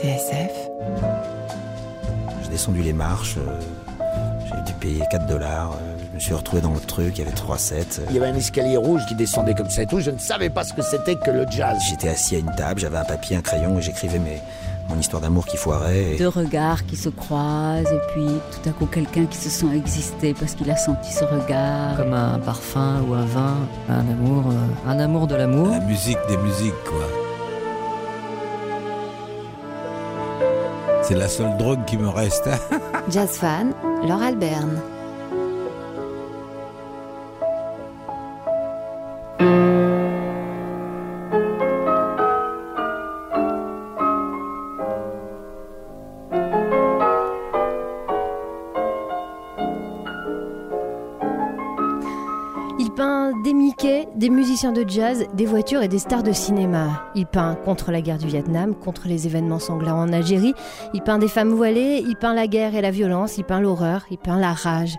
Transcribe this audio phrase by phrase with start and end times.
[0.00, 0.52] TSF.
[2.42, 3.60] J'ai descendu les marches, euh,
[4.46, 7.22] j'ai dû payer 4 dollars, euh, je me suis retrouvé dans le truc, il y
[7.26, 8.00] avait 3 sets.
[8.10, 10.00] Il y avait un escalier rouge qui descendait comme ça et tout.
[10.00, 11.76] Je ne savais pas ce que c'était que le jazz.
[11.90, 14.40] J'étais assis à une table, j'avais un papier, un crayon et j'écrivais mes,
[14.88, 16.14] mon histoire d'amour qui foirait.
[16.14, 19.66] et- Deux regards qui se croisent et puis tout à coup quelqu'un qui se sent
[19.76, 21.96] exister parce qu'il a senti ce regard.
[21.96, 23.56] Comme un parfum ou un vin,
[23.88, 25.70] un amour, euh, un amour de l'amour.
[25.70, 27.04] La musique des musiques, quoi.
[31.08, 32.50] C'est la seule drogue qui me reste.
[33.08, 33.72] Jazz fan,
[34.06, 34.78] Laure Alberne.
[54.58, 57.04] Musiciens de jazz, des voitures et des stars de cinéma.
[57.14, 60.52] Il peint contre la guerre du Vietnam, contre les événements sanglants en Algérie.
[60.94, 64.06] Il peint des femmes voilées, il peint la guerre et la violence, il peint l'horreur,
[64.10, 64.96] il peint la rage.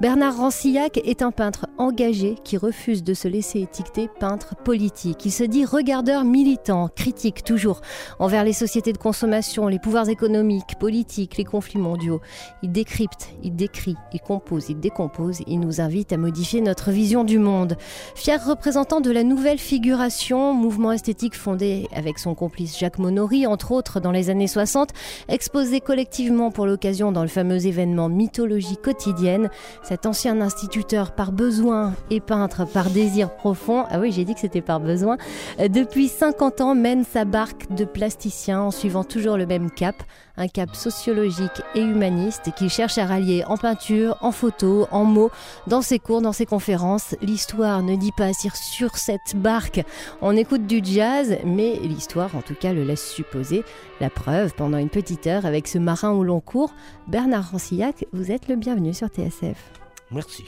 [0.00, 5.26] Bernard Rancillac est un peintre engagé qui refuse de se laisser étiqueter peintre politique.
[5.26, 7.82] Il se dit regardeur militant, critique toujours
[8.18, 12.22] envers les sociétés de consommation, les pouvoirs économiques, politiques, les conflits mondiaux.
[12.62, 17.24] Il décrypte, il décrit, il compose, il décompose, il nous invite à modifier notre vision
[17.24, 17.76] du monde.
[18.14, 23.72] Fier représentant de la nouvelle figuration, mouvement esthétique fondé avec son complice Jacques Monory, entre
[23.72, 24.90] autres dans les années 60,
[25.28, 29.50] exposé collectivement pour l'occasion dans le fameux événement Mythologie quotidienne,
[29.82, 34.40] cet ancien instituteur par besoin et peintre par désir profond, ah oui j'ai dit que
[34.40, 35.16] c'était par besoin,
[35.58, 39.96] euh, depuis 50 ans mène sa barque de plasticien en suivant toujours le même cap,
[40.36, 45.30] un cap sociologique et humaniste qu'il cherche à rallier en peinture, en photo, en mots,
[45.66, 47.14] dans ses cours, dans ses conférences.
[47.20, 49.82] L'histoire ne dit pas si sur cette barque
[50.20, 53.64] on écoute du jazz, mais l'histoire en tout cas le laisse supposer.
[54.00, 56.74] La preuve, pendant une petite heure avec ce marin au long cours,
[57.08, 59.58] Bernard Rancillac, vous êtes le bienvenu sur TSF.
[60.10, 60.44] Merci.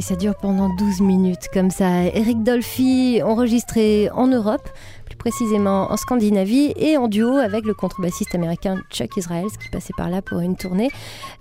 [0.00, 2.04] Et ça dure pendant 12 minutes, comme ça.
[2.04, 4.66] Eric Dolphy, enregistré en Europe,
[5.04, 9.92] plus précisément en Scandinavie, et en duo avec le contrebassiste américain Chuck Israels, qui passait
[9.94, 10.88] par là pour une tournée.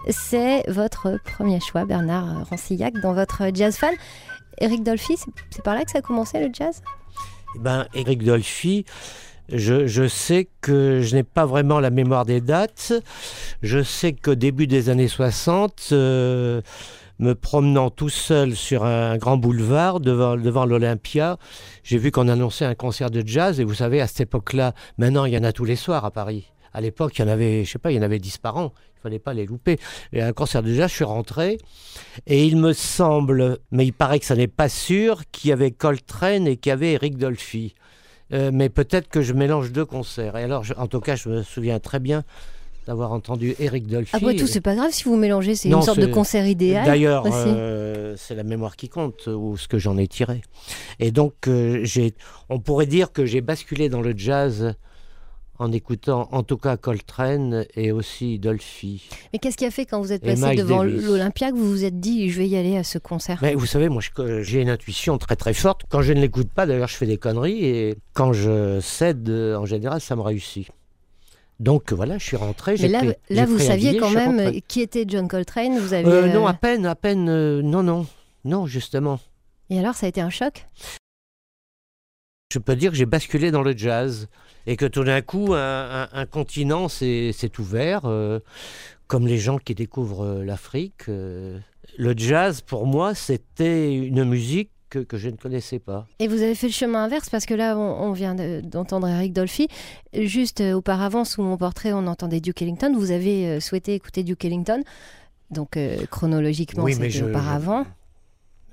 [0.09, 3.93] C'est votre premier choix, Bernard Rancillac, dans votre jazz fan.
[4.57, 5.15] Eric Dolphy,
[5.51, 6.81] c'est par là que ça a commencé le jazz?
[7.55, 8.83] Eh ben, Eric Dolphy,
[9.47, 12.91] je, sais que je n'ai pas vraiment la mémoire des dates.
[13.63, 16.61] Je sais qu'au début des années 60, euh,
[17.19, 21.37] me promenant tout seul sur un grand boulevard devant, devant l'Olympia,
[21.83, 23.59] j'ai vu qu'on annonçait un concert de jazz.
[23.59, 26.11] Et vous savez, à cette époque-là, maintenant, il y en a tous les soirs à
[26.11, 26.51] Paris.
[26.73, 28.57] À l'époque, il y en avait, je sais pas, il y en avait 10 par
[28.57, 28.73] an.
[28.97, 29.77] Il fallait pas les louper.
[30.13, 31.57] Et un concert de jazz, je suis rentré.
[32.27, 35.71] Et il me semble, mais il paraît que ça n'est pas sûr, qu'il y avait
[35.71, 37.75] Coltrane et qu'il y avait Eric Dolphy.
[38.31, 40.37] Euh, mais peut-être que je mélange deux concerts.
[40.37, 42.23] Et alors, en tout cas, je me souviens très bien
[42.89, 44.15] d'avoir entendu Eric Dolphy.
[44.15, 46.87] Après tout, c'est pas grave si vous mélangez, c'est une sorte de concert idéal.
[46.87, 50.41] D'ailleurs, euh, c'est la mémoire qui compte, ou ce que j'en ai tiré.
[50.97, 51.85] Et donc, euh,
[52.49, 54.73] on pourrait dire que j'ai basculé dans le jazz
[55.59, 59.07] en écoutant en tout cas Coltrane et aussi Dolphy.
[59.33, 61.99] Mais qu'est-ce qui a fait quand vous êtes passé devant l'Olympia que vous vous êtes
[61.99, 63.37] dit je vais y aller à ce concert?
[63.43, 64.01] Mais Vous savez, moi
[64.41, 65.81] j'ai une intuition très très forte.
[65.89, 69.65] Quand je ne l'écoute pas, d'ailleurs je fais des conneries et quand je cède, en
[69.65, 70.69] général, ça me réussit.
[71.59, 72.75] Donc voilà, je suis rentré.
[72.79, 76.47] Mais là, là vous saviez quand même qui était John Coltrane vous avez, euh, Non,
[76.47, 77.27] à peine, à peine.
[77.29, 78.07] Euh, non, non,
[78.45, 79.19] non, justement.
[79.69, 80.67] Et alors, ça a été un choc?
[82.51, 84.27] Je peux dire que j'ai basculé dans le jazz
[84.65, 88.39] et que tout d'un coup, un, continent s'est ouvert, euh,
[89.07, 91.07] comme les gens qui découvrent l'Afrique.
[91.07, 96.07] le jazz, pour moi, c'était une musique que, je ne connaissais pas.
[96.19, 99.67] Et vous avez fait le chemin inverse parce que là, on, vient d'entendre Eric Dolphy.
[100.13, 102.93] Juste euh, auparavant, sous mon portrait, on entendait Duke Ellington.
[102.97, 104.83] Vous avez euh, souhaité écouter Duke Ellington.
[105.51, 107.85] Donc, euh, chronologiquement, c'était auparavant.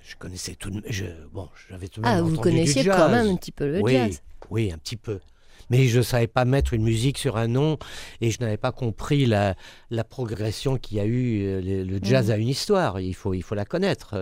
[0.03, 3.37] Je, je, connaissais tout de je, bon, j'avais tout Ah, vous connaissiez quand même un
[3.37, 4.23] petit peu le jazz.
[4.51, 5.21] Oui, un petit peu
[5.69, 7.77] mais je ne savais pas mettre une musique sur un nom
[8.21, 9.57] et je n'avais pas compris la,
[9.91, 11.61] la progression qu'il y a eu.
[11.61, 14.15] Le, jazz a une histoire, il faut, il faut la connaître.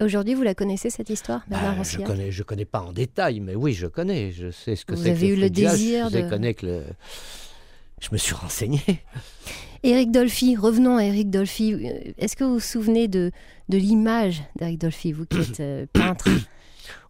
[0.00, 3.40] Aujourd'hui, vous la connaissez cette histoire, Bernard bah, Je connais, je connais pas en détail,
[3.40, 4.30] mais oui, je connais.
[4.30, 5.02] Je sais ce que c'est.
[5.02, 6.82] Vous avez eu le désir je connais que le...
[8.00, 8.80] je me suis renseigné.
[9.82, 11.74] Éric Dolphy, revenons à Éric Dolphy.
[12.16, 13.32] Est-ce que vous vous souvenez de,
[13.68, 16.28] de l'image d'Éric Dolphy, vous qui êtes euh, peintre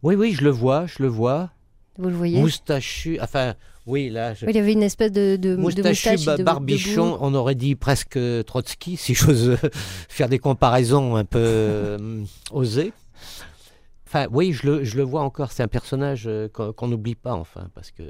[0.02, 1.50] Oui, oui, je le vois, je le vois.
[1.98, 3.54] Vous le voyez Moustachu, enfin,
[3.86, 4.34] oui, là.
[4.46, 8.96] il y avait une espèce de, de moustachu, de barbichon, on aurait dit presque Trotsky,
[8.96, 9.56] si j'ose
[10.08, 12.92] faire des comparaisons un peu euh, osées.
[14.06, 15.52] Enfin, oui, je le, je le vois encore.
[15.52, 18.02] C'est un personnage euh, qu'on n'oublie pas, enfin, parce que.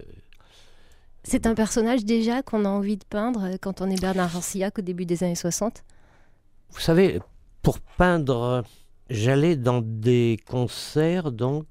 [1.22, 4.78] C'est un personnage déjà qu'on a envie de peindre euh, quand on est Bernard Rancillac
[4.78, 5.82] au début des années 60
[6.70, 7.20] Vous savez,
[7.62, 8.64] pour peindre,
[9.10, 11.66] j'allais dans des concerts, donc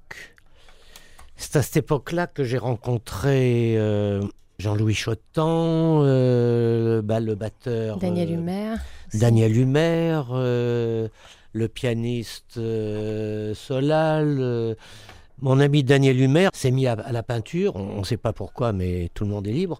[1.38, 4.20] c'est à cette époque-là que j'ai rencontré euh,
[4.58, 7.96] Jean-Louis Chotan, euh, bah, le batteur.
[7.98, 8.74] Daniel euh, Humer.
[9.14, 10.22] Daniel Humer,
[11.52, 12.60] le pianiste
[13.54, 14.76] Solal.
[15.40, 19.08] mon ami Daniel Humer s'est mis à, la peinture, on ne sait pas pourquoi, mais
[19.14, 19.78] tout le monde est libre,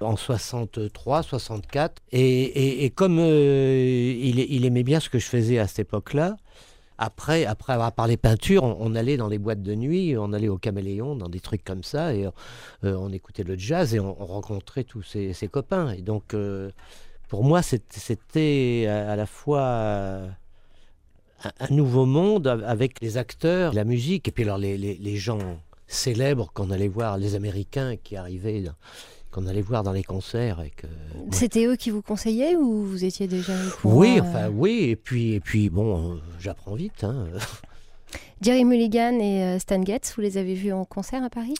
[0.00, 2.00] en 63, 64.
[2.12, 6.36] Et, et, comme il, il, aimait bien ce que je faisais à cette époque-là,
[7.00, 10.58] après, après avoir parlé peinture, on, allait dans les boîtes de nuit, on allait au
[10.58, 12.30] Caméléon, dans des trucs comme ça, et euh,
[12.82, 15.92] on écoutait le jazz et on, rencontrait tous ses, copains.
[15.92, 16.70] Et donc, euh,
[17.28, 19.62] pour moi, c'était à, la fois
[21.42, 25.38] un, nouveau monde avec les acteurs, la musique, et puis alors les gens
[25.86, 28.62] célèbres qu'on allait voir, les Américains qui arrivaient
[29.30, 30.60] qu'on allait voir dans les concerts.
[30.60, 30.86] Et que,
[31.30, 33.52] C'était eux qui vous conseillaient ou vous étiez déjà
[33.84, 37.04] Oui, euh enfin oui, et puis, et puis bon, euh, j'apprends vite.
[37.04, 37.26] Hein.
[38.40, 41.54] Jerry Mulligan et euh, Stan Getz, vous les avez vus en concert à Paris?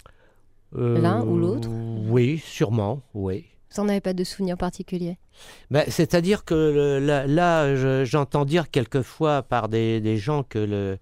[0.72, 1.68] L'un ou l'autre?
[2.08, 3.44] Oui, sûrement, oui.
[3.74, 5.16] Vous n'en avez pas de souvenir particulier
[5.70, 10.98] ben, C'est-à-dire que là, j'entends dire quelquefois par des, des gens que le,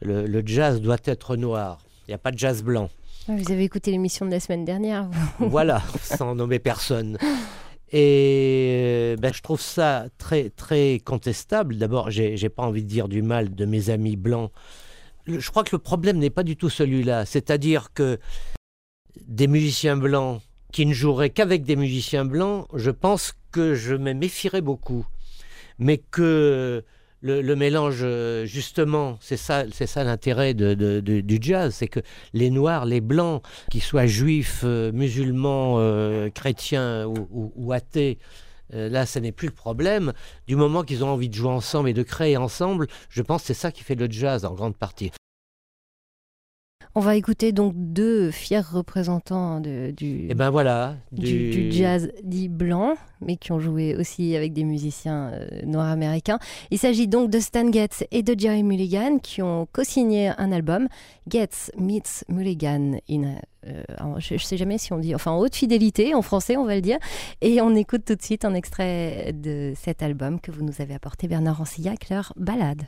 [0.00, 1.84] le, le, jazz doit être noir.
[2.06, 2.88] Il n'y a pas de jazz blanc.
[3.28, 5.08] Vous avez écouté l'émission de la semaine dernière.
[5.38, 7.18] voilà, sans nommer personne.
[7.92, 11.76] Et ben, je trouve ça très, très contestable.
[11.76, 14.50] D'abord, j'ai, pas envie de dire du mal de mes amis blancs.
[15.26, 17.26] Je crois que le problème n'est pas du tout celui-là.
[17.26, 18.18] C'est-à-dire que
[19.26, 20.40] des musiciens blancs
[20.72, 25.04] qui ne joueraient qu'avec des musiciens blancs, je pense que je me méfierais beaucoup.
[25.78, 26.84] Mais que
[27.22, 29.64] le, mélange, euh, justement, c'est ça,
[30.04, 32.00] l'intérêt du jazz, c'est que
[32.32, 38.18] les noirs, les blancs, qu'ils soient juifs, euh, musulmans, euh, chrétiens ou, athées,
[38.72, 40.12] là, ce n'est plus le problème.
[40.46, 43.48] Du moment qu'ils ont envie de jouer ensemble et de créer ensemble, je pense que
[43.48, 45.10] c'est ça qui fait le jazz en grande partie.
[47.00, 52.12] On va écouter donc deux fiers représentants de, du, Et ben voilà, du, du jazz
[52.24, 52.92] dit blanc,
[53.22, 56.38] mais qui ont joué aussi avec des musiciens euh, nord-américains.
[56.70, 60.88] Il s'agit donc de Stan Getz et de Jerry Mulligan qui ont co-signé un album,
[61.26, 63.82] Getz meets Mulligan in euh,
[64.18, 66.74] je ne sais jamais si on dit, enfin en haute fidélité, en français on va
[66.74, 66.98] le dire.
[67.40, 70.92] Et on écoute tout de suite un extrait de cet album que vous nous avez
[70.92, 72.82] apporté, Bernard Rancillac, leur balade.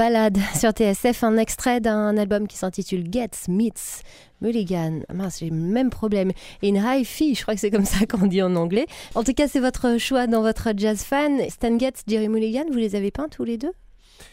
[0.00, 4.02] Balade sur TSF, un extrait d'un album qui s'intitule Gets Meets
[4.40, 5.00] Mulligan.
[5.12, 6.32] Mince, j'ai le même problème.
[6.64, 8.86] In Hi-Fi, je crois que c'est comme ça qu'on dit en anglais.
[9.14, 11.42] En tout cas, c'est votre choix dans votre jazz fan.
[11.50, 13.72] Stan Getz, Jerry Mulligan, vous les avez peints tous les deux?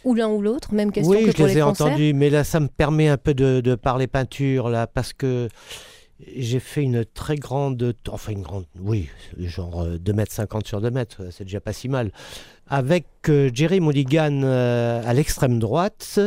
[0.06, 2.30] Ou l'un ou l'autre, même question oui, que je pour les les ai entendus, mais
[2.30, 5.49] là, ça me permet un peu de, de parler peinture, là, parce que
[6.36, 10.82] j'ai fait une très grande, enfin une grande, oui, genre euh, 2 mètres 50 sur
[10.82, 12.12] 2 mètres, c'est déjà pas si mal,
[12.69, 16.19] avec euh, Jerry Mulligan euh, à l'extrême droite,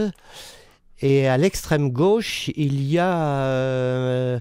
[1.03, 4.40] et à l'extrême gauche, il y a euh,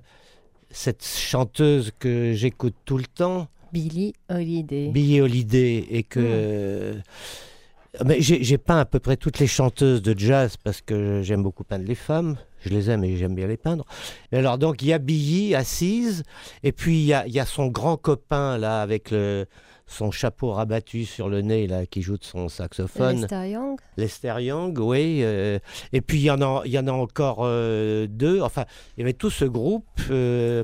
[0.72, 4.90] cette chanteuse que j'écoute tout le temps, Billie Holiday.
[4.90, 6.96] Billie Holiday et que
[8.06, 11.64] mais j'ai peint à peu près toutes les chanteuses de jazz parce que j'aime beaucoup
[11.64, 12.38] peindre les femmes.
[12.62, 13.86] Je les aime et j'aime bien les peindre.
[14.32, 16.24] Et alors donc il y a Billie assise
[16.62, 19.48] et puis il y a, il y a son grand copain là avec le,
[19.90, 23.22] son chapeau rabattu sur le nez là qui joue de son saxophone.
[23.22, 23.80] Lester Young.
[23.98, 25.20] Lester Young, oui.
[25.24, 25.60] euh,
[25.94, 28.42] et puis il y en a, il y en a encore euh, deux.
[28.42, 29.86] Enfin, il y avait tout ce groupe.
[30.12, 30.64] euh,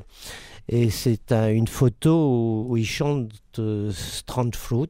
[0.70, 4.90] et c'est un- une photo où, où il chante euh, Strand Fruit,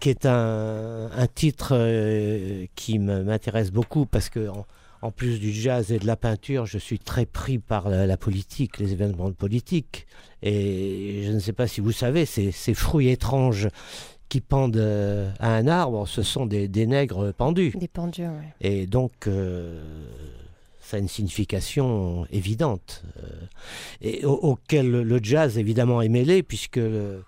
[0.00, 1.74] qui est un, un titre
[2.74, 4.66] qui m'intéresse beaucoup parce que en,
[5.02, 8.16] en plus du jazz et de la peinture, je suis très pris par la, la
[8.16, 10.06] politique, les événements politiques.
[10.42, 13.68] Et je ne sais pas si vous savez, ces, ces fruits étranges
[14.28, 17.72] qui pendent euh, à un arbre, ce sont des, des nègres pendus.
[17.78, 18.54] Des pendus, ouais.
[18.60, 19.82] Et donc, euh,
[20.80, 23.28] ça a une signification évidente, euh,
[24.00, 27.24] et au- auquel le, le jazz évidemment est mêlé, puisque le-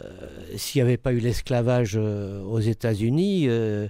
[0.00, 0.10] euh,
[0.56, 3.88] s'il n'y avait pas eu l'esclavage euh, aux États-Unis, euh,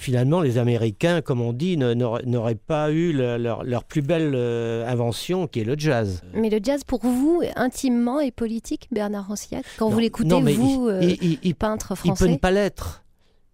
[0.00, 4.86] finalement les Américains, comme on dit, n'auraient pas eu le- leur, leur plus belle euh,
[4.90, 6.22] invention, qui est le jazz.
[6.34, 10.88] Mais le jazz, pour vous, est intimement et politique, Bernard Rancillac Quand vous l'écoutez, vous,
[10.88, 13.04] il- euh, il- il- il peintre Il peut français ne pas l'être.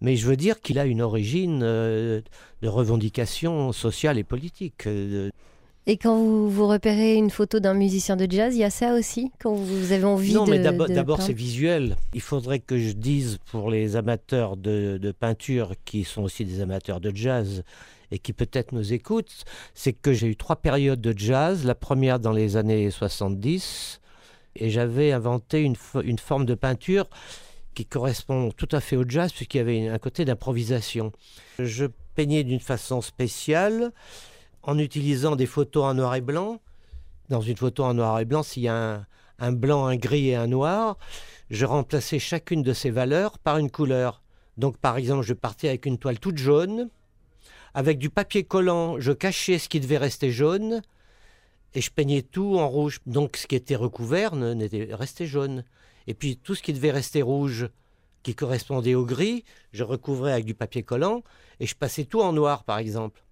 [0.00, 2.20] Mais je veux dire qu'il a une origine euh,
[2.62, 4.86] de revendication sociale et politique.
[4.86, 5.30] euh,
[5.88, 8.94] Et quand vous, vous repérez une photo d'un musicien de jazz, il y a ça
[8.94, 10.50] aussi Quand vous avez envie non, de.
[10.50, 11.96] mais d'abord, c'est visuel.
[12.12, 16.60] Il faudrait que je dise pour les amateurs de, de peinture, qui sont aussi des
[16.60, 17.62] amateurs de jazz
[18.10, 19.44] et qui peut-être nous écoutent,
[19.74, 21.64] c'est que j'ai eu trois périodes de jazz.
[21.64, 24.00] La première dans les années 70,
[24.56, 27.08] et j'avais inventé une, une forme de peinture
[27.74, 31.12] qui correspond tout à fait au jazz, puisqu'il y avait un côté d'improvisation.
[31.58, 33.92] Je peignais d'une façon spéciale
[34.66, 36.60] en utilisant des photos en noir et blanc.
[37.30, 39.06] Dans une photo en noir et blanc, s'il y a un,
[39.38, 40.98] un blanc, un gris et un noir,
[41.50, 44.22] je remplaçais chacune de ces valeurs par une couleur.
[44.58, 46.90] Donc par exemple, je partais avec une toile toute jaune,
[47.74, 50.82] avec du papier collant, je cachais ce qui devait rester jaune,
[51.74, 53.00] et je peignais tout en rouge.
[53.06, 55.64] Donc ce qui était recouvert n'était resté jaune.
[56.06, 57.68] Et puis tout ce qui devait rester rouge,
[58.22, 61.22] qui correspondait au gris, je recouvrais avec du papier collant,
[61.60, 63.25] et je passais tout en noir par exemple.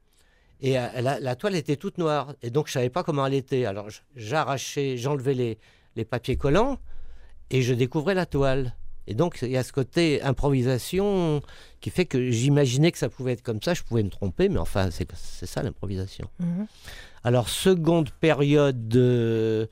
[0.64, 3.34] Et euh, la, la toile était toute noire, et donc je savais pas comment elle
[3.34, 3.66] était.
[3.66, 5.58] Alors j'arrachais, j'enlevais les,
[5.94, 6.78] les papiers collants,
[7.50, 8.74] et je découvrais la toile.
[9.06, 11.42] Et donc il y a ce côté improvisation
[11.82, 13.74] qui fait que j'imaginais que ça pouvait être comme ça.
[13.74, 16.30] Je pouvais me tromper, mais enfin c'est c'est ça l'improvisation.
[16.38, 16.66] Mhm.
[17.24, 19.66] Alors seconde période euh,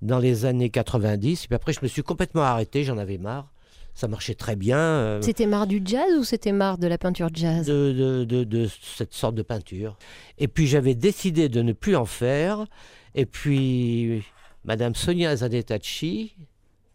[0.00, 3.52] dans les années 90, et puis après je me suis complètement arrêté, j'en avais marre.
[3.98, 4.78] Ça marchait très bien.
[4.78, 7.66] euh, C'était marre du jazz ou c'était marre de la peinture jazz?
[7.66, 9.98] De, de- de- de cette sorte de peinture.
[10.38, 12.64] Et puis j'avais décidé de ne plus en faire.
[13.16, 14.22] Et puis
[14.64, 16.32] Madame Sonia Zanetacci,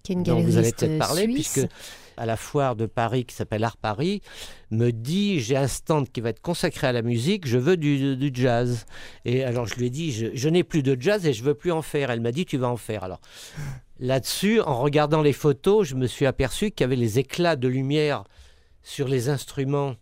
[0.01, 1.51] Qui est une dont vous allez peut-être parler, suisse.
[1.53, 1.69] puisque
[2.15, 4.21] à la foire de Paris qui s'appelle Art Paris,
[4.71, 8.15] me dit j'ai un stand qui va être consacré à la musique, je veux du,
[8.15, 8.85] du jazz.
[9.25, 11.53] Et alors je lui ai dit je, je n'ai plus de jazz et je veux
[11.55, 12.11] plus en faire.
[12.11, 13.03] Elle m'a dit tu vas en faire.
[13.03, 13.19] Alors
[14.03, 17.69] là-dessus, en regardant les photos, je me suis aperçu qu'il y avait les éclats de
[17.69, 18.25] lumière
[18.83, 19.95] sur les instruments,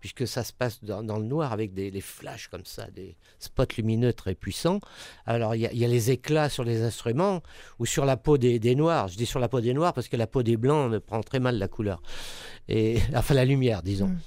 [0.00, 4.14] puisque ça se passe dans, le noir avec des, flashs comme ça, des spots lumineux
[4.14, 4.80] très puissants.
[5.26, 7.42] Alors il y, a- les éclats sur les instruments
[7.78, 9.08] ou sur la peau des, noirs.
[9.08, 11.20] Je dis sur la peau des noirs parce que la peau des blancs me prend
[11.20, 12.00] très mal la couleur.
[12.68, 14.08] Et, enfin la lumière, disons.
[14.08, 14.18] Mm.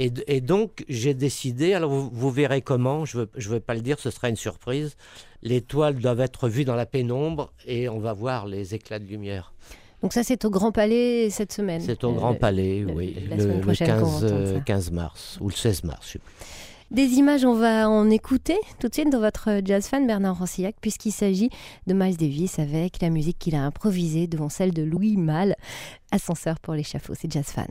[0.00, 3.74] Et, donc j'ai décidé, alors vous, vous verrez comment, je ne veux, je veux pas
[3.74, 4.96] le dire, ce sera une surprise.
[5.42, 9.06] Les toiles doivent être vues dans la pénombre et on va voir les éclats de
[9.06, 9.52] lumière.
[10.00, 11.80] Donc ça, c'est au Grand Palais cette semaine.
[11.84, 14.60] C'est au Euh, Grand Palais, le- oui, le, le prochaine qu'on 15, entend euh, ça.
[14.60, 16.32] 15 mars ou le 16 mars, je sais plus.
[16.92, 20.76] Des images, on va en écouter tout de suite dans votre jazz fan Bernard Rancillac,
[20.80, 21.50] puisqu'il s'agit
[21.88, 25.56] de Miles Davis avec la musique qu'il a improvisée devant celle de Louis Malle,
[26.12, 27.66] ascenseur pour l'échafaud, c'est jazz fan.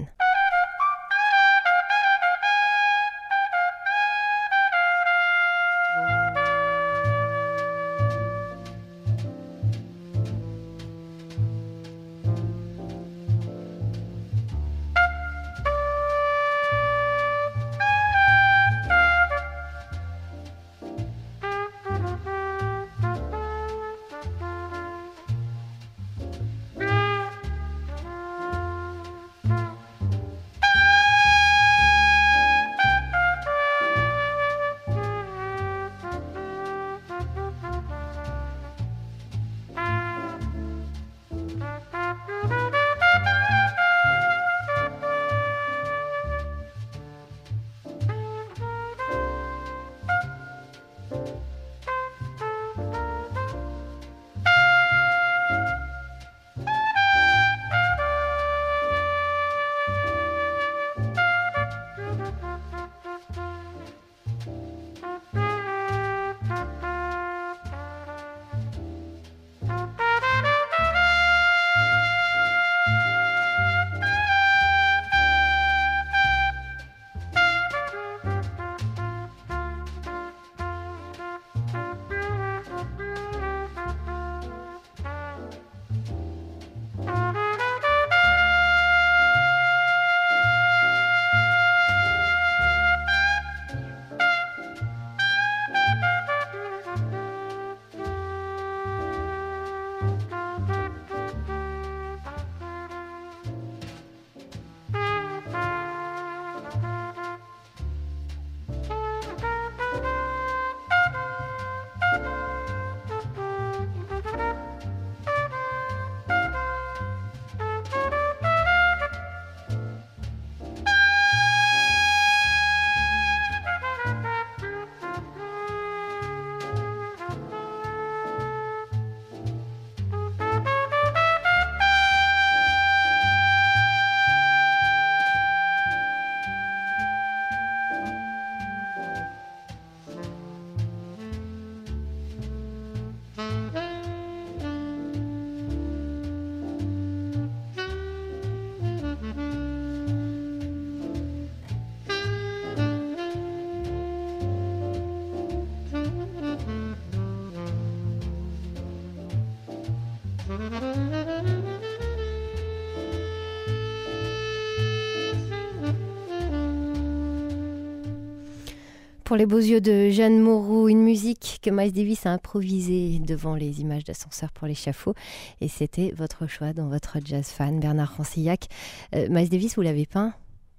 [169.24, 173.82] Pour les beaux yeux de Jeanne Moreau, une musique Miles Davis a improvisée devant les
[173.82, 175.14] images d'ascenseur pour l'échafaud.
[175.62, 178.68] Et c'était votre choix dans votre jazz fan, Bernard Rancillac.
[179.16, 180.34] Euh, Miles Davis, vous l'avez peint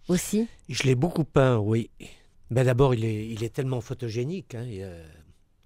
[0.09, 0.49] aussi?
[0.69, 1.91] Je l'ai beaucoup peint, oui.
[2.51, 4.55] Ben D'abord, il est, il est tellement photogénique.
[4.55, 5.07] hein, euh,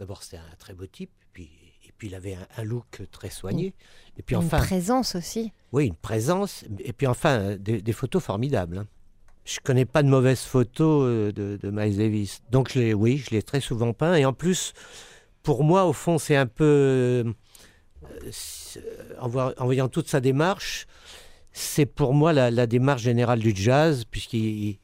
[0.00, 1.10] D'abord, c'était un très beau type.
[1.32, 1.44] Puis,
[1.86, 3.72] et puis, il avait un, un look très soigné.
[4.18, 5.52] Et puis, Une enfin, présence aussi.
[5.72, 6.64] oui, une présence.
[6.80, 8.78] Et puis, enfin, des, des photos formidables.
[8.78, 8.86] hein.
[9.44, 12.40] Je connais pas de mauvaises photos euh, de, de Miles Davis.
[12.50, 14.14] Donc, je oui, je l'ai très souvent peint.
[14.14, 14.72] Et en plus,
[15.42, 16.64] pour moi, au fond, c'est un peu.
[16.64, 17.32] euh,
[19.20, 19.28] en,
[19.64, 20.86] voyant toute sa démarche,
[21.52, 24.78] c'est pour moi la, la démarche générale du jazz, puisqu'il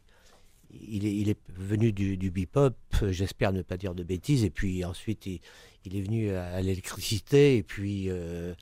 [0.88, 2.74] il est, il est venu du, du bebop,
[3.10, 5.40] j'espère ne pas dire de bêtises, et puis ensuite il,
[5.84, 8.54] il est venu à, à l'électricité, et puis euh,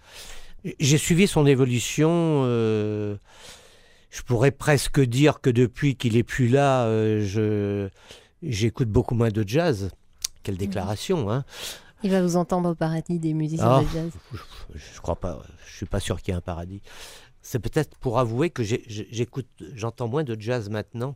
[0.79, 2.43] j'ai suivi son évolution.
[2.45, 3.17] euh,
[4.11, 7.89] je pourrais presque dire que depuis qu'il est plus là, euh, je
[8.43, 9.91] j'écoute beaucoup moins de jazz.
[10.43, 11.45] Quelle déclaration, hein
[12.03, 13.83] Il va vous entendre au paradis des musiciens Ah.
[13.83, 14.11] de jazz.
[14.33, 15.43] je, je crois pas.
[15.67, 16.83] Je suis pas sûr qu'il y ait un paradis.
[17.43, 21.15] C'est peut-être pour avouer que j'écoute, j'entends moins de jazz maintenant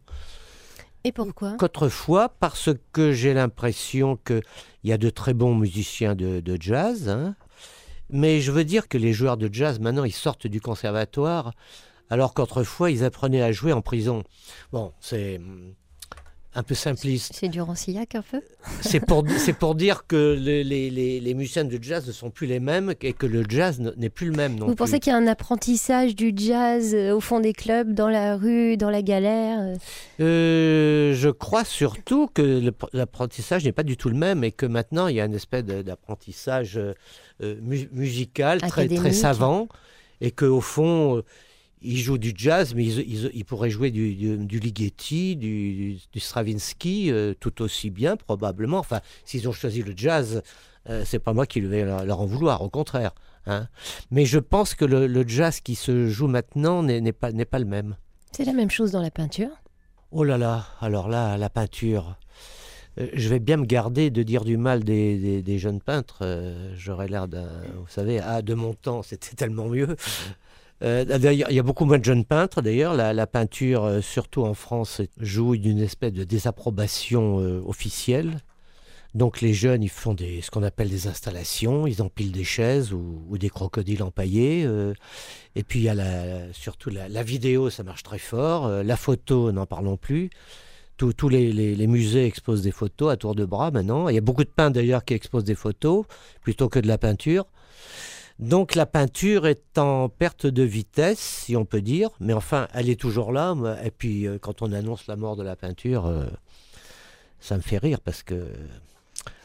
[1.05, 1.57] Et pourquoi?
[1.57, 4.43] qu'autrefois, parce que j'ai l'impression qu'il
[4.85, 7.09] y a de très bons musiciens de, de jazz.
[7.09, 7.35] hein.
[8.11, 11.53] Mais je veux dire que les joueurs de jazz, maintenant, ils sortent du conservatoire,
[12.11, 14.23] alors qu'autrefois, ils apprenaient à jouer en prison.
[14.73, 15.41] Bon, c'est
[16.55, 17.33] un peu simpliste.
[17.35, 18.41] C'est du Rancillac un peu
[18.81, 22.47] C'est pour, c'est pour dire que les, les- les- musiciens de jazz ne sont plus
[22.49, 24.77] les mêmes et que le jazz n'est plus le même non Vous plus.
[24.77, 28.37] pensez qu'il y a un apprentissage du jazz euh, au fond des clubs, dans la
[28.37, 29.77] rue, dans la galère euh,
[30.21, 35.07] Euh, je crois surtout que l'apprentissage n'est pas du tout le même et que maintenant
[35.07, 36.95] il y a une espèce d'apprentissage euh,
[37.63, 39.69] mu- musical très, très savant
[40.21, 41.25] et qu'au fond euh,
[41.83, 45.99] ils jouent du jazz mais ils, ils- ils pourraient jouer du, du, du Ligeti, du,
[46.21, 48.79] Stravinsky euh, tout aussi bien probablement.
[48.79, 50.43] Enfin, s'ils ont choisi le jazz,
[50.89, 53.15] euh, c'est pas moi qui vais leur, en vouloir, au contraire.
[53.47, 53.69] hein.
[54.11, 57.97] Mais je pense que le, le jazz qui se joue maintenant n'est pas, le même.
[58.33, 59.51] C'est la même chose dans la peinture?
[60.13, 62.17] Oh là là, alors là, la peinture.
[62.99, 66.25] Euh, je vais bien me garder de dire du mal des, des- des jeunes peintres.
[66.77, 67.49] J'aurais l'air d'un.
[67.77, 69.97] Vous savez, ah, de mon temps, c'était tellement mieux.
[70.83, 72.63] Euh, d'ailleurs, il y a beaucoup moins de jeunes peintres.
[72.63, 78.39] D'ailleurs, la, peinture, euh, surtout en France, jouit d'une espèce de désapprobation euh, officielle.
[79.13, 82.93] Donc les jeunes, ils font des, ce qu'on appelle des installations, ils empilent des chaises
[82.93, 84.69] ou, des crocodiles empaillés.
[85.57, 88.69] et puis il y a la- surtout la, vidéo, ça marche très fort.
[88.69, 90.31] la photo, n'en parlons plus.
[90.97, 94.09] Tous les- les musées exposent des photos à tour de bras maintenant.
[94.09, 96.05] Il y a beaucoup de peintres d'ailleurs qui exposent des photos
[96.43, 97.47] plutôt que de la peinture.
[98.41, 102.89] Donc la peinture est en perte de vitesse, si on peut dire, mais enfin, elle
[102.89, 103.55] est toujours là.
[103.85, 106.25] Et puis euh, quand on annonce la mort de la peinture, euh,
[107.39, 108.49] ça me fait rire parce que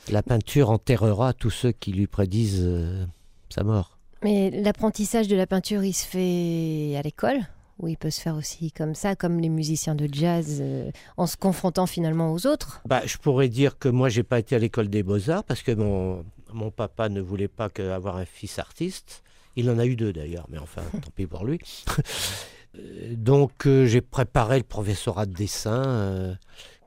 [0.10, 3.06] la peinture enterrera tous ceux qui lui prédisent euh,
[3.50, 3.98] sa mort.
[4.24, 7.42] Mais l'apprentissage de la peinture, il se fait à l'école
[7.80, 11.28] ou il peut se faire aussi comme ça, comme les musiciens de jazz, euh, en
[11.28, 12.82] se confrontant finalement aux autres?
[12.86, 15.74] Bah, je pourrais dire que moi, j'ai pas été à l'école des beaux-arts parce que
[15.74, 16.24] mon,
[16.56, 19.24] mon papa ne voulait pas avoir un fils artiste.
[19.56, 21.60] Il en a eu deux d'ailleurs, mais enfin, tant pis pour lui.
[22.78, 26.36] Euh, Donc, euh, j'ai préparé le professorat de dessin, euh,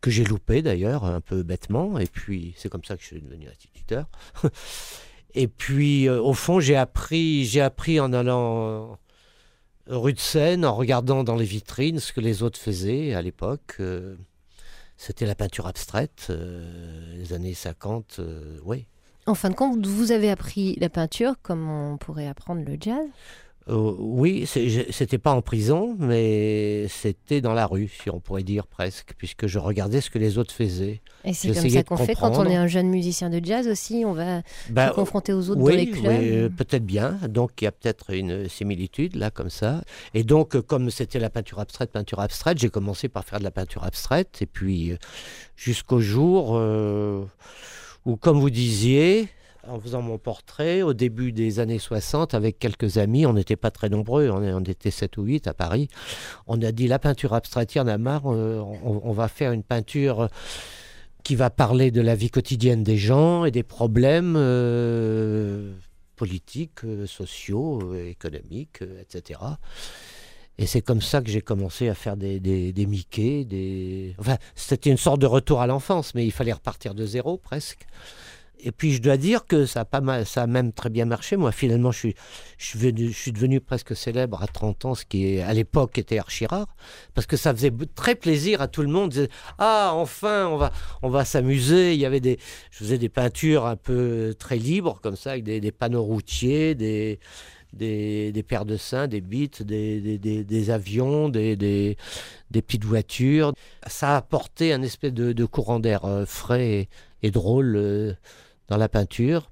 [0.00, 1.98] que j'ai loupé d'ailleurs, un peu bêtement.
[1.98, 4.07] Et puis, c'est comme ça que je suis devenu instituteur.
[5.35, 8.98] et puis, euh, au fond, j'ai appris, j'ai appris en allant
[9.87, 13.81] rue de Seine, en regardant dans les vitrines ce que les autres faisaient à l'époque.
[14.98, 16.31] c'était la peinture abstraite,
[17.14, 18.87] les années 50, euh, oui.
[19.29, 23.07] En fin de compte, vous avez appris la peinture comme on pourrait apprendre le jazz?
[23.69, 28.67] Euh, oui, c'était pas en prison, mais c'était dans la rue, si on pourrait dire
[28.67, 31.03] presque, puisque je regardais ce que les autres faisaient.
[31.27, 34.05] Et c'est comme ça qu'on fait quand on est un jeune musicien de jazz aussi.
[34.07, 36.07] On va Bah, se confronter aux autres oui, dans les clubs.
[36.19, 37.19] oui, euh, peut-être bien.
[37.29, 39.83] Donc il y a peut-être une similitude là, comme ça.
[40.14, 43.45] Et donc, euh, comme c'était la peinture abstraite, peinture abstraite, j'ai commencé par faire de
[43.45, 44.95] la peinture abstraite, et puis
[45.57, 47.23] jusqu'au jour euh,
[48.05, 49.29] où, comme vous disiez,
[49.69, 53.71] en faisant mon portrait, au début des années 60, avec quelques amis, on n'était pas
[53.71, 55.89] très nombreux, on, était 7 ou 8 à Paris,
[56.47, 59.53] on a dit la peinture abstraite, il y en a marre, euh, on, va faire
[59.53, 60.29] une peinture
[61.23, 65.75] qui va parler de la vie quotidienne des gens et des problèmes euh,
[66.17, 69.41] politiques, euh, sociaux, économiques, etc.
[70.59, 74.14] Et c'est comme ça que j'ai commencé à faire des, des, des Mickey, des...
[74.18, 77.87] Enfin, c'était une sorte de retour à l'enfance, mais il fallait repartir de zéro presque.
[78.61, 81.05] Et puis je dois dire que ça a, pas mal, ça a même très bien
[81.05, 81.37] marché.
[81.37, 82.14] Moi, finalement, je suis,
[82.59, 86.75] je suis, devenu presque célèbre à 30 ans, ce qui à l'époque était archi rare,
[87.14, 89.29] parce que ça faisait très plaisir à tout le monde.
[89.59, 91.94] Ah, enfin, on va, on va s'amuser.
[91.94, 92.38] Il y avait des,
[92.73, 96.75] je faisais des peintures un peu très libres, comme ça, avec des, des panneaux routiers,
[96.75, 97.21] des,
[97.72, 101.96] des, des, paires de seins, des bites, des, des, des avions, des,
[102.52, 103.52] petites voitures.
[103.87, 106.88] Ça a apporté un espèce de, de courant d'air euh, frais et,
[107.22, 107.76] et drôle.
[107.76, 108.14] Euh,
[108.68, 109.50] dans la peinture.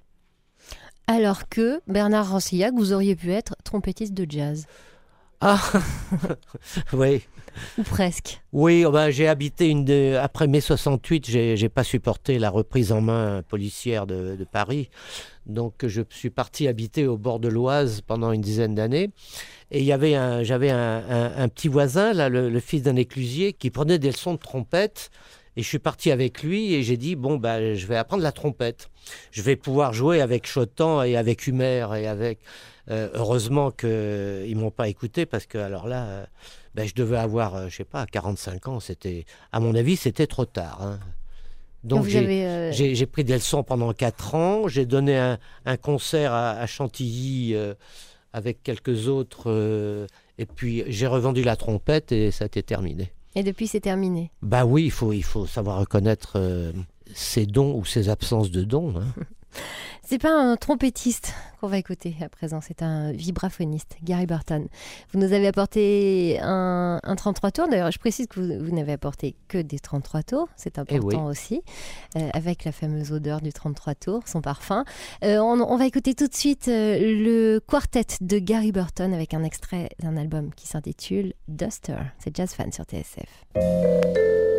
[1.07, 4.67] Alors que Bernard Rancillac, vous auriez pu être trompettiste de jazz.
[5.41, 5.61] Ah
[6.93, 7.27] Oui.
[7.79, 8.41] Ou presque.
[8.53, 10.17] Oui, oh ben, j'ai habité une de...
[10.21, 14.91] après mai 68, j'ai, j'ai pas supporté la reprise en main policière de, de, Paris.
[15.47, 19.11] Donc je suis parti habiter au bord de l'Oise pendant une dizaine d'années.
[19.71, 23.71] Et il y avait j'avais un, petit voisin, là, le, le fils d'un éclusier, qui
[23.71, 25.11] prenait des leçons de trompette.
[25.57, 28.33] Et je suis parti avec lui et j'ai dit bon bah je vais apprendre la
[28.33, 28.91] trompette.
[29.31, 32.41] Je vais pouvoir jouer avec Chotan et avec Humer et avec.
[32.89, 36.27] Euh, heureusement qu'ils ne m'ont pas écouté parce que alors là, euh,
[36.77, 38.81] ben, je devais avoir, euh, je sais pas, 45 ans.
[38.81, 40.83] C'était, à mon avis, c'était trop tard.
[40.83, 41.01] Hein.
[41.83, 43.07] Donc j'ai euh...
[43.11, 44.69] pris des leçons pendant 4 ans.
[44.69, 47.75] J'ai donné un, un, concert à, à Chantilly euh,
[48.33, 50.07] avec quelques autres.
[50.39, 53.13] et puis j'ai revendu la trompette et ça a été terminé.
[53.37, 54.33] Et depuis, c'est terminé.
[54.41, 56.73] Bah oui, il faut, il faut savoir reconnaître euh,
[57.15, 58.95] ses dons ou ses absences de dons.
[58.97, 59.05] Hein.
[60.09, 64.69] C'est pas un trompettiste qu'on va écouter à présent, c'est un vibraphoniste, Gary Burton.
[65.11, 67.69] Vous nous avez apporté un, un 33 tours.
[67.69, 71.31] D'ailleurs, je précise que vous, vous n'avez apporté que des 33 tours, c'est important oui.
[71.31, 71.63] aussi,
[72.17, 74.85] euh, avec la fameuse odeur du 33 tours, son parfum.
[75.25, 79.35] Euh, on, on, va écouter tout de suite euh, le quartet de Gary Burton avec
[79.35, 81.97] un extrait d'un album qui s'intitule Duster.
[82.21, 84.56] C'est Jazz Fan sur TSF.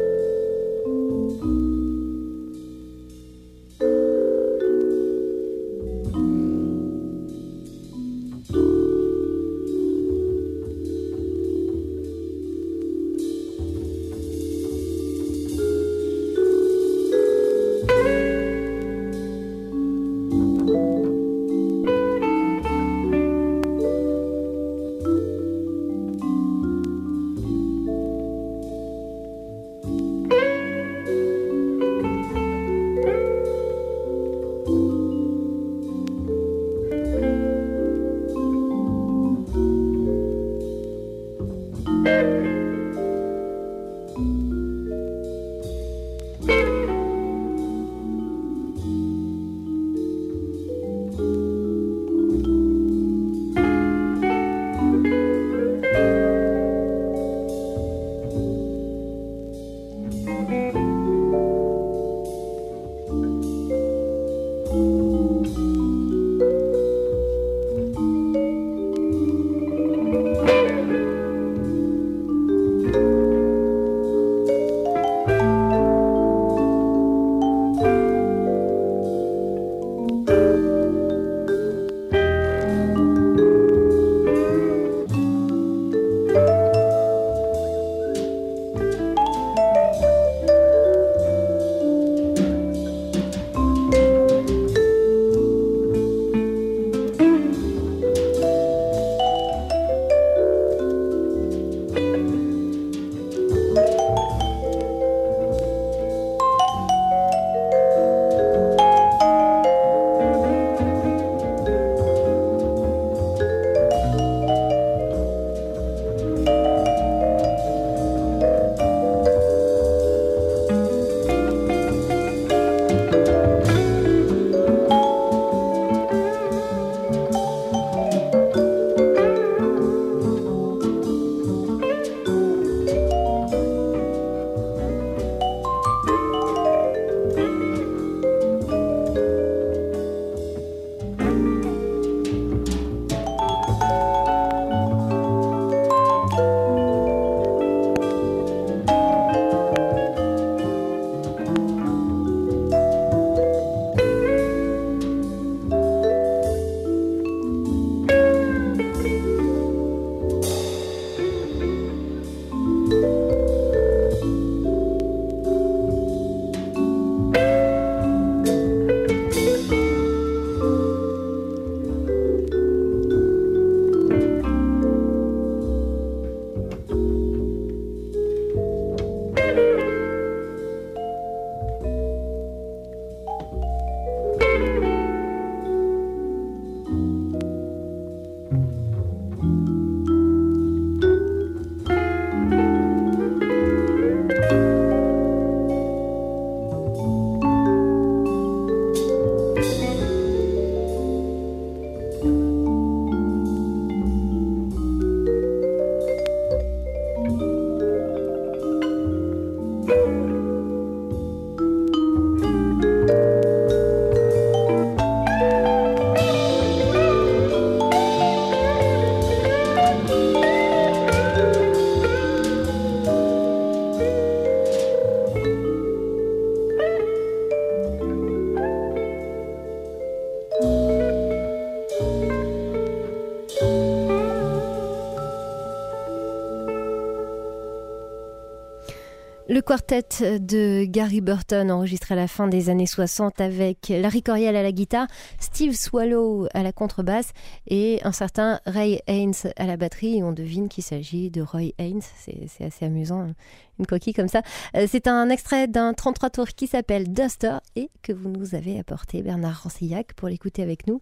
[239.67, 244.63] Quartet de Gary Burton enregistré à la fin des années 60 avec Larry Coriel à
[244.63, 245.07] la guitare,
[245.41, 247.33] Steve Swallow à la contrebasse
[247.67, 250.23] et un certain Ray Haynes à la batterie.
[250.23, 251.99] On devine qu'il s'agit de Roy Haynes.
[252.17, 253.33] C'est assez amusant, hein.
[253.77, 254.41] une coquille comme ça.
[254.77, 258.79] Euh, c'est un extrait d'un 33 tours qui s'appelle Duster et que vous nous avez
[258.79, 261.01] apporté, Bernard Rancillac, pour l'écouter avec nous.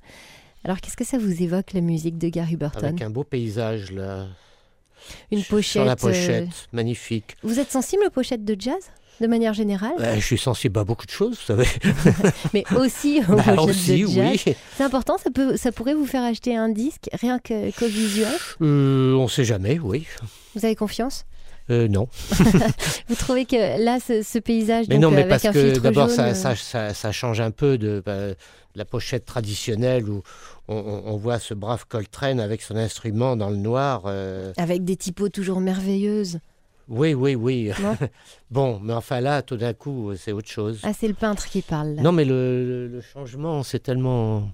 [0.64, 2.86] Alors, qu'est-ce que ça vous évoque, la musique de Gary Burton?
[2.86, 4.26] Avec un beau paysage là.
[5.32, 5.72] Une pochette.
[5.72, 7.36] Sur la euh, pochette, magnifique.
[7.44, 8.80] Vous êtes sensible aux pochettes de jazz
[9.22, 11.68] de manière générale, Ouais, je suis sensible à beaucoup de choses, vous savez.
[12.54, 14.42] mais aussi aux Bah, pochettes aussi, de jazz.
[14.46, 14.56] oui.
[14.76, 18.34] C'est important, ça, peut, ça pourrait vous faire acheter un disque rien que- qu'au visuel?
[18.62, 20.06] Euh, on sait jamais, oui.
[20.54, 21.24] Vous avez confiance?
[21.72, 22.08] Euh, non.
[23.08, 25.80] Vous trouvez que là, ce, ce paysage, Mais donc, non, mais avec parce un que
[25.80, 28.36] d'abord, jaune, ça, euh, ça, ça, ça change un peu de bah,
[28.76, 30.22] la pochette traditionnelle où
[30.68, 34.04] on, on- on voit ce brave Coltrane avec son instrument dans le noir.
[34.06, 36.40] euh, avec des typos toujours merveilleuses.
[36.88, 37.72] Oui, oui, oui.
[37.82, 37.98] Non
[38.52, 40.82] bon, mais enfin là, tout d'un coup, c'est autre chose.
[40.84, 41.96] Ah, c'est le peintre qui parle.
[41.96, 42.02] Là.
[42.04, 44.50] Non, mais le, le- le changement, c'est tellement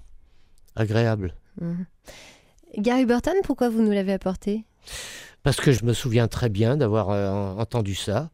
[0.76, 1.34] agréable.
[1.60, 1.84] Mhm.
[2.78, 4.64] Gary Burton, pourquoi vous nous l'avez apporté?
[5.42, 8.30] Parce que je me souviens très bien d'avoir euh, en- entendu ça.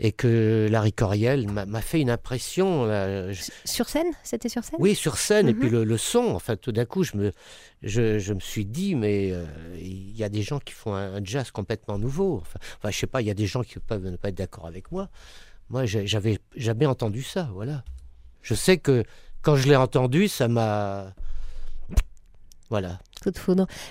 [0.00, 2.84] Et que Larry Coriel m'a fait une impression.
[2.84, 3.30] là.
[3.32, 4.08] Je- Sur scène?
[4.24, 4.80] C'était sur scène?
[4.80, 5.58] Oui, sur scène, et Mhm.
[5.60, 6.32] puis le, le son.
[6.34, 7.32] Enfin, tout d'un coup, je me,
[7.82, 9.44] je, je me suis dit, mais euh,
[9.80, 12.38] il y a des gens qui font un, un jazz complètement nouveau.
[12.40, 14.34] Enfin, enfin, je sais pas, il y a des gens qui peuvent ne pas être
[14.34, 15.08] d'accord avec moi.
[15.70, 17.84] Moi, j'avais jamais entendu ça, voilà.
[18.42, 19.04] Je sais que
[19.42, 21.14] quand je l'ai entendu, ça m'a.
[22.68, 22.98] Voilà.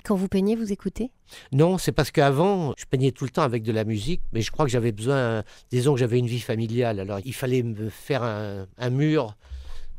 [0.03, 1.11] Quand vous peignez, vous écoutez?
[1.51, 4.51] Non, c'est parce qu'avant, je peignais tout le temps avec de la musique, mais je
[4.51, 8.23] crois que j'avais besoin, disons que j'avais une vie familiale, alors il fallait me faire
[8.23, 9.35] un, un mur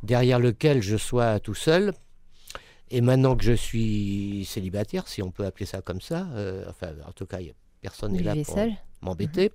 [0.02, 1.92] derrière lequel je sois tout seul.
[2.90, 6.92] Et maintenant que je suis célibataire, si on peut appeler ça comme ça, euh, enfin
[7.08, 7.38] en tout cas,
[7.80, 8.58] personne n'est là pour
[9.00, 9.50] m'embêter.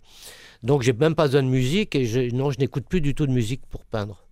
[0.64, 3.28] Donc j'ai même pas besoin de musique et je, non, je n'écoute plus du tout
[3.28, 4.26] de musique pour peindre.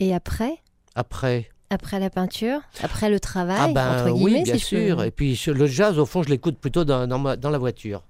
[0.00, 0.56] Et après?
[0.94, 4.76] Après, Après la peinture Après le travail Ah ben entre guillemets, oui, bien si je
[4.76, 5.02] peux- sûr.
[5.02, 8.04] Et puis le jazz, au fond, je l'écoute plutôt dans, dans, ma- dans la voiture.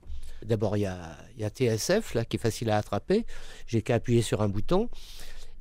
[0.45, 0.99] D'abord, il y a,
[1.37, 3.25] il y a TSF, là, qui est facile à attraper.
[3.67, 4.89] J'ai qu'à appuyer sur un bouton.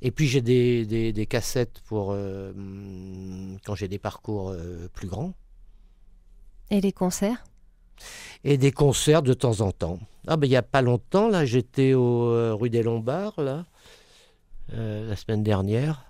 [0.02, 4.88] Et puis, j'ai des, des- des cassettes pour euh, hum, quand j'ai des parcours euh,
[4.92, 5.32] plus grands.
[6.70, 7.44] Et les concerts?
[8.44, 9.98] Et des concerts de temps en temps.
[10.26, 13.64] Ah ben, il n'y a pas longtemps, là, j'étais au euh, rue des Lombards, là,
[14.68, 16.04] la semaine dernière.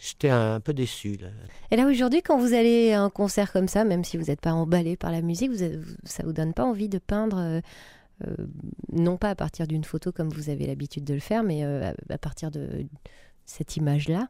[0.00, 1.28] J'étais un, peu déçu, là.
[1.70, 4.40] Et là aujourd'hui, quand vous allez à un concert comme ça, même si vous n'êtes
[4.40, 7.60] pas emballé par la musique, vous êtes- ça vous donne pas envie de peindre, euh,
[8.26, 8.46] euh,
[8.92, 11.92] non pas à partir d'une photo comme vous avez l'habitude de le faire, mais euh,
[12.10, 12.86] à, partir de
[13.46, 14.28] cette image-là?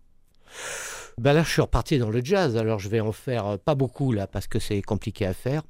[1.18, 4.12] Ben là, je suis reparti dans le jazz, alors je vais en faire pas beaucoup
[4.12, 5.62] là, parce que c'est compliqué à faire.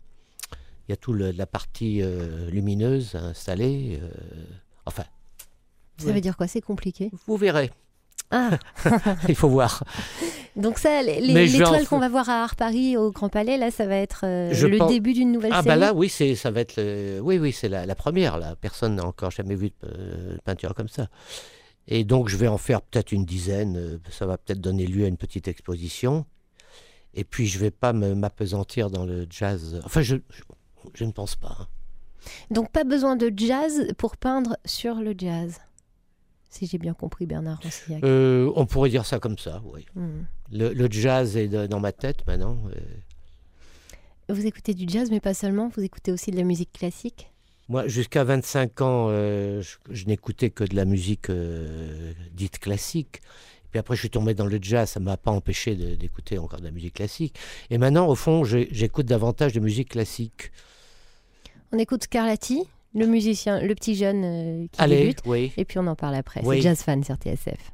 [0.89, 2.03] Il y a toute la partie
[2.51, 3.33] lumineuse euh,
[4.85, 5.05] enfin,
[5.99, 6.13] Ça Ouais.
[6.13, 7.11] veut dire quoi C'est compliqué?
[7.27, 7.71] vous verrez,
[8.31, 8.51] Ah,
[9.29, 9.85] il faut voir.
[10.57, 13.71] donc ça, les- en l'étoile qu'on va voir à Art Paris au Grand Palais, là,
[13.71, 15.69] ça va être euh, le pense- début d'une nouvelle Ah série.
[15.69, 18.57] ben là, oui, c'est, ça va être, le- oui, oui, c'est la, la première là.
[18.61, 21.09] Personne n'a encore jamais vu de euh, peinture comme ça.
[21.89, 23.77] Et donc, je vais en faire peut-être une dizaine.
[23.77, 26.27] euh, Ça va peut-être donner lieu à une petite exposition.
[27.15, 29.81] Et puis, je vais pas me- m'apesantir dans le jazz.
[29.85, 30.43] Enfin, je, je,
[30.95, 31.57] je ne pense pas.
[31.61, 31.67] hein.
[32.51, 35.61] Donc pas besoin de jazz pour peindre sur le jazz.
[36.57, 38.03] Si j'ai bien compris Bernard Rancillac.
[38.03, 39.85] Euh, on pourrait dire ça comme ça, oui.
[39.95, 40.23] Hmm.
[40.51, 42.59] Le, le jazz est dans ma tête maintenant.
[42.75, 44.33] euh.
[44.35, 47.31] Vous écoutez du jazz, mais pas seulement, vous écoutez aussi de la musique classique?
[47.69, 53.17] Moi, jusqu'à 25 ans, euh, je, je n'écoutais que de la musique euh, dite classique.
[53.65, 54.89] Et puis après, je suis tombé dans le jazz.
[54.91, 57.37] Ça ne m'a pas empêché d'écouter encore de la musique classique.
[57.71, 60.53] Et maintenant, au fond, j'écoute davantage de musique classique.
[61.73, 62.63] On écoute Scarlatti,
[62.95, 65.53] le musicien, le petit jeune euh, qui Allez, débute, oui.
[65.57, 66.41] et puis on en parle après.
[66.45, 66.57] Oui.
[66.57, 67.73] C'est Jazz Fan sur TSF.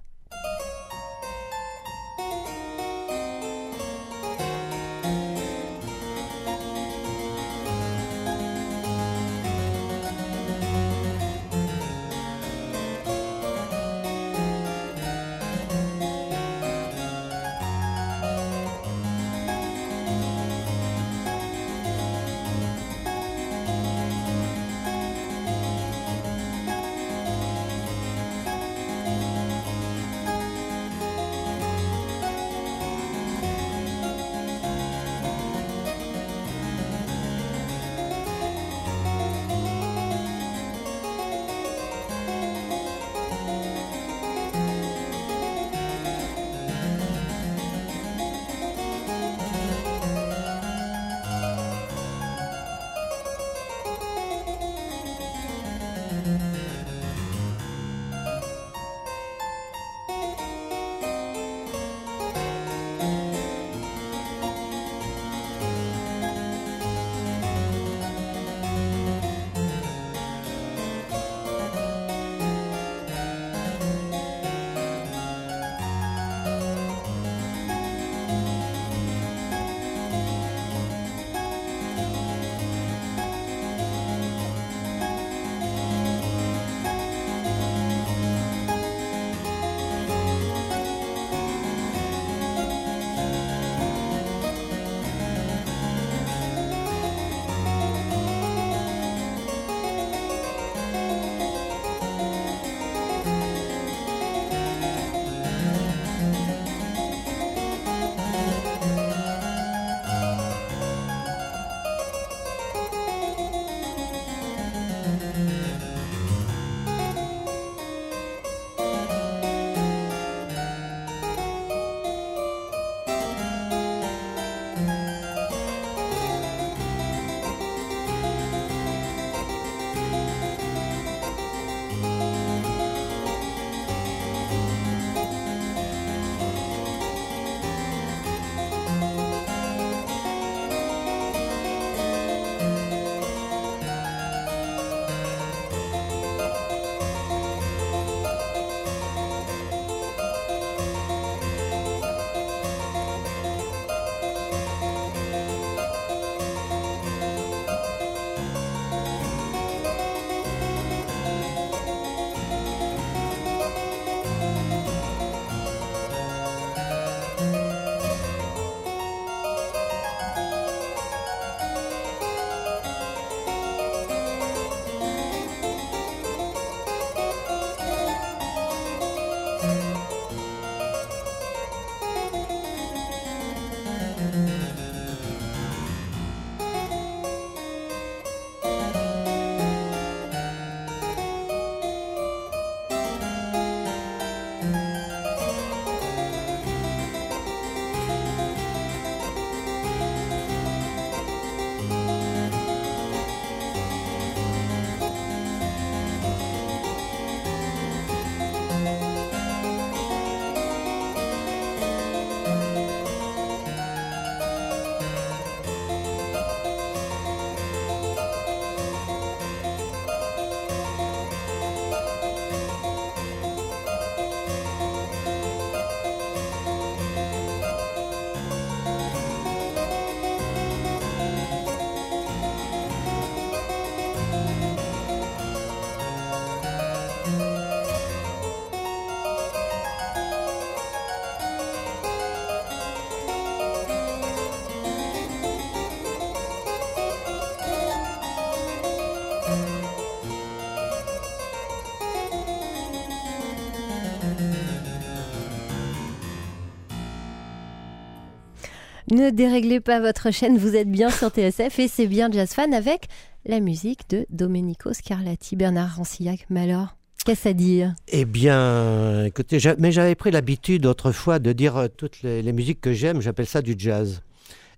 [259.12, 262.72] Ne déréglez pas votre chaîne, vous êtes bien sur TSF et c'est bien Jazz Fan
[262.72, 263.08] avec
[263.44, 266.46] la musique de Domenico Scarlatti, Bernard Rancillac.
[266.48, 266.96] Mais alors,
[267.26, 267.94] qu'est-ce à dire?
[268.08, 272.80] Eh bien, écoutez, mais j'avais pris l'habitude autrefois de dire euh, toutes les, les musiques
[272.80, 274.22] que j'aime, j'appelle ça du jazz.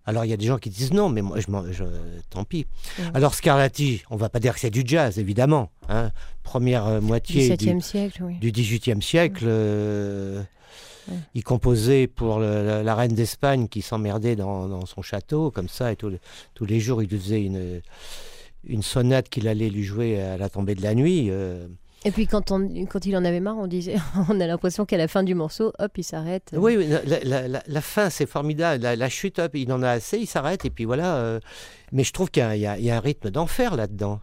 [0.06, 1.84] Alors il y a des gens qui disent non, mais moi je
[2.28, 2.66] tant pis.
[2.98, 3.04] Ouais.
[3.14, 5.70] Alors Scarlatti, on va pas dire que c'est du jazz, évidemment.
[5.88, 6.10] hein.
[6.42, 8.34] Première euh, moitié du, 17e siècle, oui.
[8.40, 9.44] du XVIIIe siècle.
[9.46, 10.42] euh,
[11.08, 11.16] Ouais.
[11.34, 15.92] Il composait pour le- la, reine d'Espagne qui s'emmerdait dans, dans son château, comme ça,
[15.92, 16.20] et tous les-
[16.54, 17.80] tous les jours il lui faisait une,
[18.66, 21.28] une sonate qu'il allait lui jouer à la tombée de la nuit.
[21.30, 21.66] euh.
[22.06, 23.96] Et puis quand, on, quand il en avait marre, on disait,
[24.28, 26.50] on a l'impression qu'à la fin du morceau, hop, il s'arrête.
[26.54, 28.82] Oui, oui, la, la- la- la fin, c'est formidable.
[28.82, 31.16] La, chute, hop, il en a assez, il s'arrête, et puis voilà.
[31.16, 31.40] euh,
[31.92, 34.20] mais je trouve qu'il y, a- y y un rythme d'enfer là-dedans.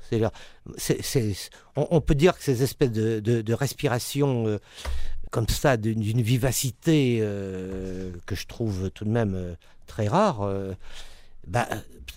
[0.77, 1.33] C'est
[1.75, 4.59] on, on peut dire que ces espèces de, de, de respiration euh,
[5.31, 9.53] comme ça, d'une vivacité euh, que je trouve tout de même euh,
[9.87, 10.73] très rare, euh,
[11.47, 11.67] bah,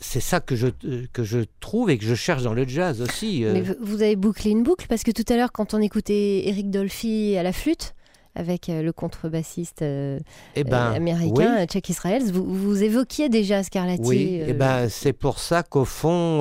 [0.00, 0.66] c'est ça que je,
[1.12, 3.44] que je trouve et que je cherche dans le jazz aussi.
[3.44, 6.70] Mais vous avez bouclé une boucle parce que tout à l'heure, quand on écoutait Eric
[6.70, 7.94] Dolphy à la flûte,
[8.34, 10.18] avec le contrebassiste euh,
[10.56, 11.66] Eh ben, euh, américain, oui.
[11.66, 14.02] Chuck Israels, vous, vous évoquiez déjà Scarlatti.
[14.02, 16.40] Oui, euh, et ben c'est pour ça qu'au fond,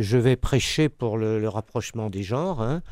[0.00, 2.82] je vais prêcher pour le, le rapprochement des genres, hein,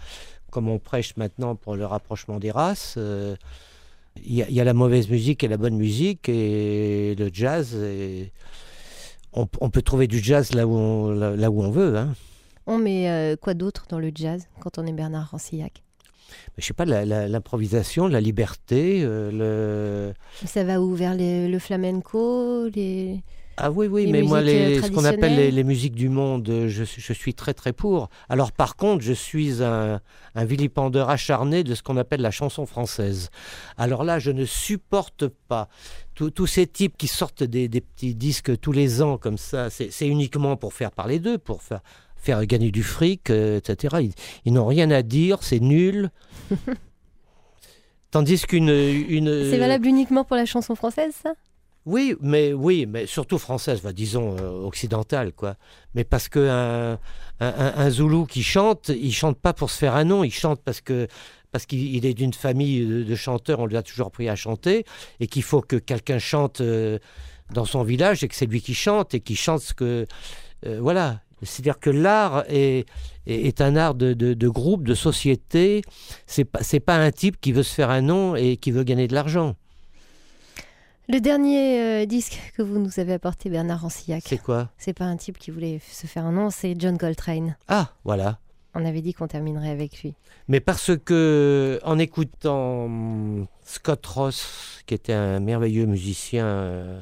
[0.50, 2.94] comme on prêche maintenant pour le rapprochement des races.
[2.98, 3.36] euh,
[4.22, 7.30] Il y, a- il y a la mauvaise musique et la bonne musique, et le
[7.32, 7.74] jazz.
[7.76, 8.32] et
[9.32, 11.96] on, on peut trouver du jazz là où on, là, là où on veut.
[11.96, 12.14] Hein.
[12.66, 15.82] On met euh, quoi d'autre dans le jazz quand on est Bernard Rancillac?
[16.56, 20.46] Mais je sais pas, la- la- l'improvisation, la, liberté, euh, le.
[20.46, 20.94] Ça va où?
[20.94, 23.22] Vers les- le flamenco les...
[23.56, 25.94] Ah oui, oui, Les mais moi, musiques, euh, les, ce qu'on appelle les, les musiques
[25.94, 28.08] du monde, euh, je, suis- je suis très très pour.
[28.30, 30.00] Alors par contre, je suis un,
[30.34, 33.28] un vilipendeur acharné de ce qu'on appelle la chanson française.
[33.76, 35.68] Alors là, je ne supporte pas
[36.14, 39.68] tous ces types qui sortent des, des petits disques tous les ans comme ça.
[39.68, 41.80] C'est c'est uniquement pour faire parler d'eux, pour faire,
[42.16, 43.96] faire gagner du fric, euh, etc.
[44.00, 44.12] Ils,
[44.46, 46.10] ils n'ont rien à dire, c'est nul.
[48.10, 48.70] Tandis qu'une...
[48.70, 51.34] Une, C'est valable uniquement pour la chanson française, ça?
[51.86, 55.56] Oui, mais oui, mais surtout française, bah, disons euh, occidentale, quoi.
[55.94, 56.98] Mais parce que
[57.40, 60.80] un, Zoulou qui chante, il chante pas pour se faire un nom, il chante parce
[60.80, 61.08] que
[61.52, 64.84] parce qu'il il est d'une famille de, chanteurs, on lui a toujours appris à chanter,
[65.20, 66.98] et qu'il faut que quelqu'un chante euh,
[67.52, 70.06] dans son village et que c'est lui qui chante et qui chante ce que
[70.66, 71.20] euh, voilà.
[71.42, 72.84] C'est-à-dire que l'art est,
[73.60, 75.80] un art de, groupe, de société.
[76.26, 79.08] C'est pas pas un type qui veut se faire un nom et qui veut gagner
[79.08, 79.56] de l'argent.
[81.12, 84.70] Le dernier euh, disque que vous nous avez apporté, Bernard Rancillac, C'est quoi?
[84.78, 87.56] C'est pas un type qui voulait se faire un nom, c'est John Coltrane.
[87.66, 88.38] Ah, voilà.
[88.74, 90.14] On avait dit qu'on terminerait avec lui.
[90.46, 92.88] Mais parce que en écoutant
[93.64, 97.00] Scott Ross, qui était un merveilleux musicien euh,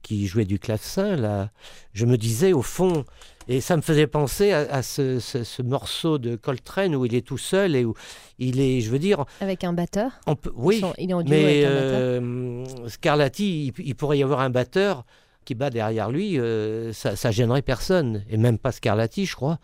[0.00, 1.50] qui jouait du clavecin, là,
[1.92, 3.04] je me disais au fond,
[3.48, 7.14] et ça me faisait penser à, à ce, ce- ce morceau de Coltrane où il
[7.14, 7.94] est tout seul et où
[8.38, 10.12] il est, je veux dire, Avec un batteur.
[10.26, 12.00] on peut, oui, il est en duo mais avec un batteur.
[12.02, 15.04] euh, Scarlatti, il, il pourrait y avoir un batteur
[15.44, 19.58] qui bat derrière lui, euh, ça, ça gênerait personne, et même pas Scarlatti, je crois.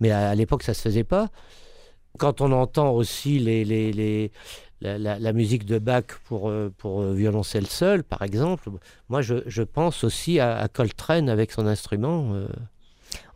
[0.00, 1.28] Mais à, à l'époque, ça se faisait pas.
[2.18, 4.32] Quand on entend aussi les, les, les-
[4.80, 8.70] la, la- la musique de Bach pour, euh, pour violoncelle seul, par exemple,
[9.10, 12.30] moi, je, je pense aussi à, à Coltrane avec son instrument.
[12.32, 12.48] euh.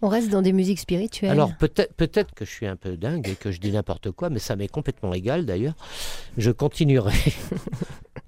[0.02, 1.30] On reste dans des musiques spirituelles.
[1.30, 4.30] Alors peut-être peut-être que je suis un peu dingue et que je dis n'importe quoi,
[4.30, 5.74] mais ça m'est complètement égal d'ailleurs.
[6.36, 7.14] Je continuerai.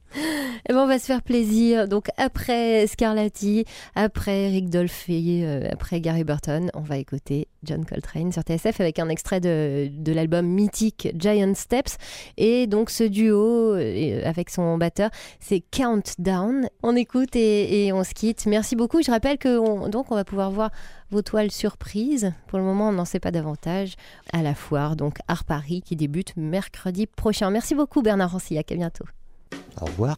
[0.68, 1.88] Eh ben, on va se faire plaisir.
[1.88, 3.64] Donc après Scarlatti,
[3.94, 8.98] après Eric Dolphy, euh, après Gary Burton, on va écouter John Coltrane sur TSF avec
[8.98, 11.98] un extrait de, de l'album mythique Giant Steps.
[12.36, 15.10] Et donc ce duo euh, avec son batteur,
[15.40, 16.68] c'est Countdown.
[16.82, 18.46] On écoute et, et on se quitte.
[18.46, 19.02] Merci beaucoup.
[19.02, 20.70] Je rappelle que on, donc on va pouvoir voir
[21.10, 22.32] vos toiles surprises.
[22.48, 23.94] Pour le moment, on n'en sait pas davantage
[24.32, 27.50] à la foire, donc Art Paris qui débute mercredi prochain.
[27.50, 28.72] Merci beaucoup Bernard Rancillac.
[28.72, 29.04] À bientôt.
[29.80, 30.16] Au revoir.